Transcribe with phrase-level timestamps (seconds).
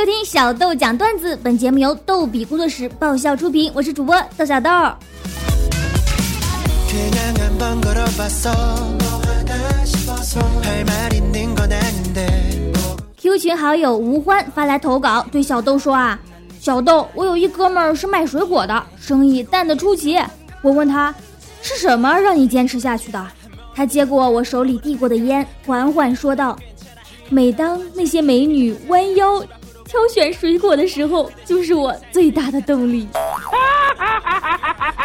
[0.00, 4.70] 收听小豆讲段子，本节目由逗比工作室爆笑出品，我是主播豆小豆。
[13.18, 16.18] Q 群好友吴欢发来投稿，对小豆说啊，
[16.58, 20.18] 小豆，我有一哥们儿是卖水果的，生意淡得出奇。
[20.62, 21.14] 我问他，
[21.60, 23.26] 是什么让你坚持下去的？
[23.74, 26.58] 他接过我手里递过的烟，缓缓说道
[27.28, 29.44] ：“每当那些美女弯腰
[29.90, 33.08] 挑选水果的时候，就是我最大的动力。”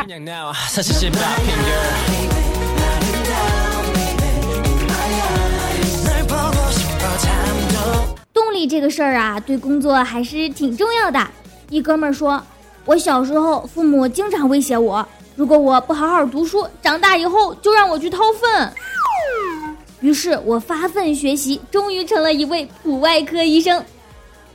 [8.31, 11.19] 动力这个事儿啊，对工作还是挺重要的。
[11.71, 12.39] 一哥们儿说
[12.85, 15.03] ：“我小时候，父母经常威胁我。”
[15.35, 18.71] 如果我不好好读书，长大以后就让我去掏粪。
[20.01, 23.83] 于是我发奋学习，终于成了一位普外科医生。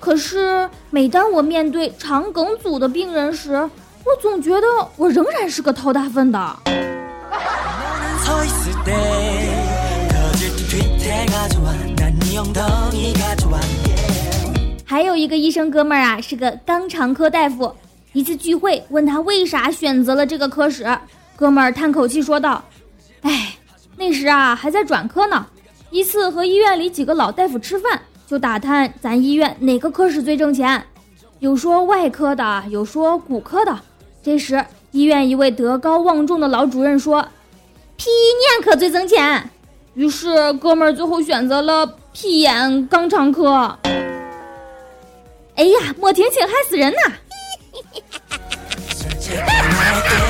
[0.01, 6.57] 可是每当我面对肠梗阻的病人时，我总觉得我仍然是个掏大粪的。
[14.87, 17.73] 还有一个医生哥们儿啊，是个肛肠科大夫。
[18.13, 20.99] 一次聚会，问他为啥选择了这个科室，
[21.37, 22.65] 哥们儿叹口气说道
[23.23, 23.55] ：“哎，
[23.97, 25.47] 那时啊还在转科呢。
[25.91, 30.81] 一次和医院里几个老大夫吃饭，就打探咱医院哪个科室最挣钱，
[31.41, 33.77] 有说外科的，有说骨科的。
[34.23, 37.27] 这时医院一位德高望重的老主任说
[37.99, 39.51] ：‘屁眼科最挣钱。’
[39.95, 43.77] 于是哥们儿最后选择了屁眼肛肠科。
[45.57, 46.99] 哎呀，莫听清害死人呐！”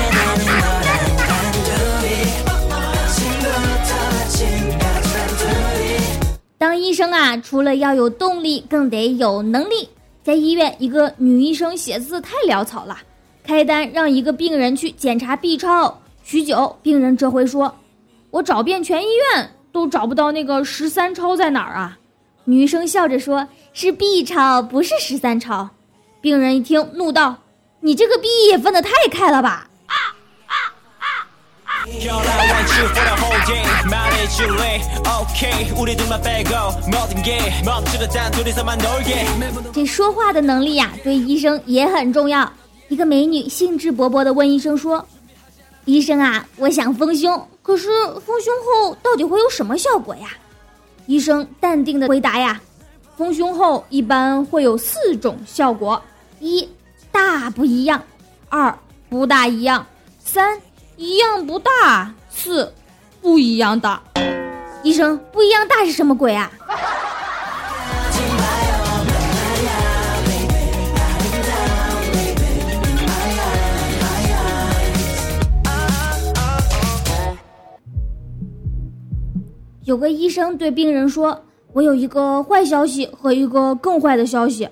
[6.91, 9.87] 医生啊，除了要有动力，更得有能力。
[10.25, 12.97] 在医院，一个女医生写字太潦草了，
[13.45, 16.01] 开单让一个病人去检查 B 超。
[16.21, 17.73] 许久，病人这回说
[18.29, 21.97] ：“我找遍全医院都找不到那个十三超在哪儿啊？”
[22.43, 25.69] 女医生笑着说：“是 B 超，不是十三超。”
[26.19, 27.37] 病人一听，怒道。
[27.79, 29.69] 你这个 B 也分得太开了吧！
[39.73, 42.51] 这说话的能力呀，对医生也很重要。
[42.87, 45.05] 一个美女兴致勃勃地问医生说
[45.85, 47.89] ：“医生啊，我想丰胸，可是
[48.25, 50.29] 丰胸后到底会有什么效果呀？”
[51.07, 52.61] 医生淡定地回答呀
[53.17, 56.01] ：“丰胸后一般会有四种效果，
[56.39, 56.67] 一。”
[57.11, 58.01] 大不一样，
[58.47, 58.73] 二
[59.09, 59.85] 不大一样，
[60.23, 60.57] 三
[60.95, 62.73] 一样不大，四
[63.21, 64.01] 不一样大。
[64.83, 66.51] 医生，不一样大是什么鬼啊？
[79.83, 81.43] 有个医生对病人说
[81.73, 84.69] ：“我有一个坏消息和一个更坏的消息。”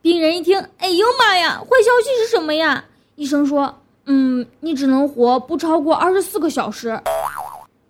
[0.00, 1.58] 病人一听，哎呦妈呀！
[1.60, 2.84] 坏消息是什么呀？
[3.16, 3.74] 医生说，
[4.06, 6.98] 嗯，你只能活不超过二十四个小时。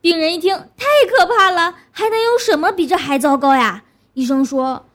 [0.06, 3.83] 病人一听，太可怕了，还能有什么比这还糟糕呀？
[4.15, 4.87] 医生说，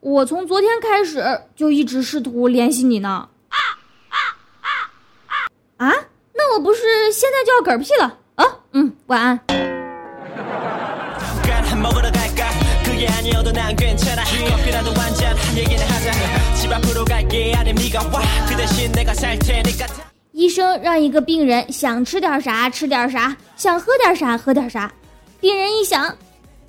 [0.00, 3.28] 我从昨天开始就一直试图联系你呢。
[3.50, 3.58] 啊
[4.08, 4.16] 啊
[4.62, 5.36] 啊
[5.76, 5.90] 啊！
[5.90, 5.94] 啊，
[6.32, 8.16] 那我不是现在就要嗝屁了？
[8.36, 9.38] 啊，嗯，晚安。
[20.34, 24.92] 医生让一个病人想吃点啥吃点啥，想喝点啥喝点啥。
[25.40, 26.06] 病人一想，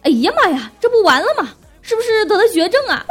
[0.04, 1.50] 哎呀妈呀，这不完了吗？
[1.82, 3.04] 是不是得了绝症啊？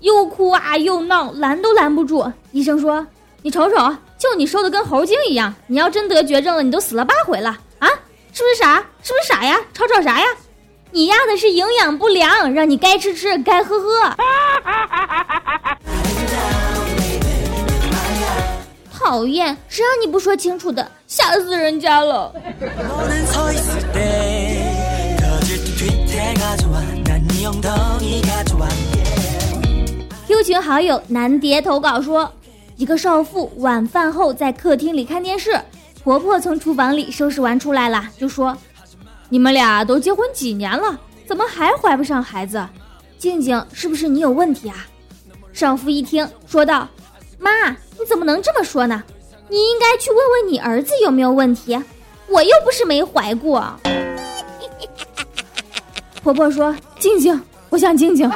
[0.00, 2.26] 又哭啊又闹，拦都拦不住。
[2.50, 3.06] 医生说
[3.42, 7.88] ：“你瞅瞅，就你瘦的跟猴精一样，你要真得绝症了，你都死了八回了啊！
[8.32, 8.84] 是不是傻？
[9.04, 9.56] 是不是傻呀？
[9.72, 10.26] 吵吵啥呀？”
[10.90, 14.16] 你压的是营养不良，让你该吃吃，该喝喝。
[19.04, 22.32] 讨厌，谁让你不说清楚的，吓死人家了。
[30.28, 32.32] Q 群好友南蝶投稿说，
[32.76, 35.60] 一个少妇晚饭后在客厅里看电视，
[36.04, 38.56] 婆婆从厨房里收拾完出来了，就说。
[39.28, 40.96] 你们俩都结婚几年了，
[41.26, 42.64] 怎么还怀不上孩子？
[43.18, 44.86] 静静，是不是你有问题啊？
[45.52, 46.86] 少妇一听，说道
[47.42, 49.02] ：“妈，你怎么能这么说呢？
[49.48, 51.76] 你应该去问问你儿子有没有问题，
[52.28, 53.64] 我又不是没怀过。
[56.22, 58.30] 婆婆说：“静静，我想静静。”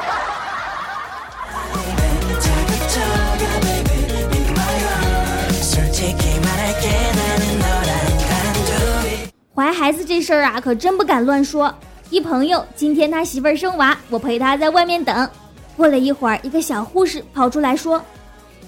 [9.54, 11.72] 怀孩子这事儿啊，可真不敢乱说。
[12.10, 15.28] 一朋友今天他媳妇儿生娃，我陪他在外面等。
[15.76, 18.02] 过了一会儿，一个小护士跑出来说：“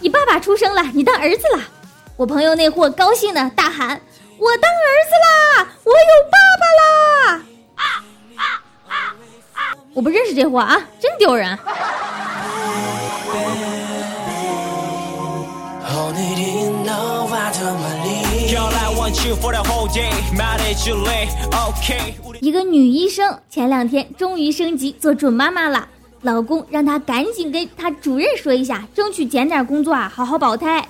[0.00, 1.62] 你爸爸出生了，你当儿子了。”
[2.16, 4.00] 我朋友那货高兴的大喊
[4.38, 5.68] ：“我当儿子啦！
[5.84, 5.98] 我有
[6.30, 7.42] 爸爸啦！”
[7.76, 7.84] 啊
[8.36, 8.42] 啊
[8.92, 11.58] 啊我不认识这货啊，真丢人。
[22.40, 25.88] 一个女医生前两天终于升级做准妈妈了，
[26.22, 30.86] 老公让她赶紧跟她主任说一下，争取减点工作啊，好好保胎。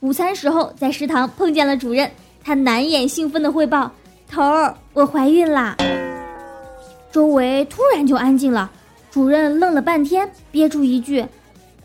[0.00, 2.10] 午餐时候在食堂碰见了主任，
[2.42, 3.90] 她难掩兴奋的汇报
[4.30, 5.76] ：“头儿，我怀孕啦！”
[7.12, 8.70] 周围突然就安静了，
[9.10, 11.24] 主任愣了半天，憋出一句：“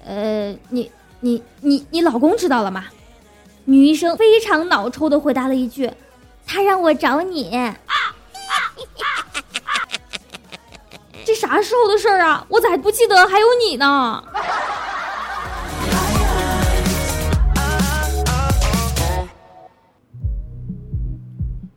[0.06, 0.90] 呃，你
[1.20, 2.86] 你你你老公知道了吗？”
[3.66, 5.90] 女医生非常脑抽的回答了一句
[6.46, 7.50] ：“他让我找你。”
[11.24, 12.46] 这啥时候的事儿啊？
[12.50, 14.24] 我咋不记得还有你呢？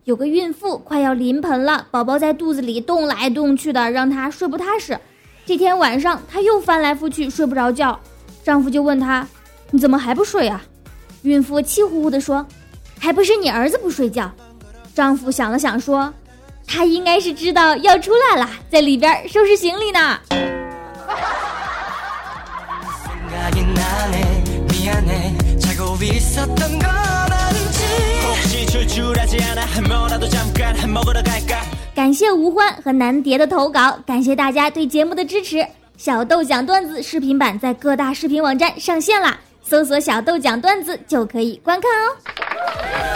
[0.05, 4.99] 有个孕妇快要临盆了，宝宝在肚子里动来动去的，让她睡不踏实。
[5.45, 8.01] 这天晚上，她又翻来覆去睡不着觉，
[8.43, 9.27] 丈夫就问她
[9.71, 10.63] ：“你怎么还不睡啊？”
[11.23, 12.47] 孕妇气呼呼地说
[12.99, 14.31] ：“还不是你儿子不睡觉。”
[14.95, 16.13] 丈夫想了想说
[16.69, 20.21] ：“他应该是知道要出来了，在里边收拾行李呢。”
[31.95, 35.67] 感谢吴欢和南蝶的投稿，感谢大家对节目的支持。
[35.97, 39.37] 小豆讲段子视频版在各大视频网站上线啦。
[39.65, 43.08] 搜索“小豆讲段子”就可以观看哦。